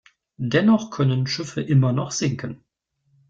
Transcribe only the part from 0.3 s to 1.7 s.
Dennoch können Schiffe